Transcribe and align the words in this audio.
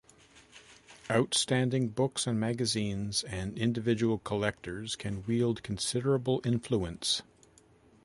Outstanding 1.11 1.89
books 1.89 2.25
and 2.25 2.39
magazines 2.39 3.23
and 3.25 3.55
individual 3.55 4.17
collectors 4.17 4.95
can 4.95 5.23
wield 5.27 5.61
considerable 5.61 6.41
influence. 6.43 7.21